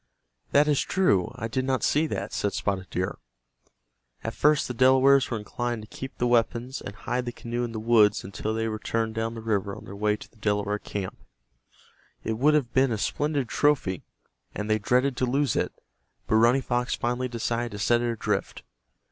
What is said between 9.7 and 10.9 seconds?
on their way to the Delaware